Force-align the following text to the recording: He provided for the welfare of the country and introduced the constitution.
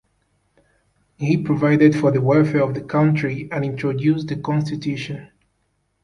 He 1.19 1.37
provided 1.43 1.95
for 1.95 2.09
the 2.11 2.21
welfare 2.23 2.63
of 2.63 2.73
the 2.73 2.81
country 2.81 3.47
and 3.51 3.63
introduced 3.63 4.29
the 4.29 4.37
constitution. 4.37 5.29